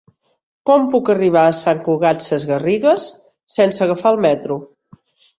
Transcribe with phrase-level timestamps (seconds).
[0.67, 3.05] Com puc arribar a Sant Cugat Sesgarrigues
[3.57, 4.57] sense agafar el metro?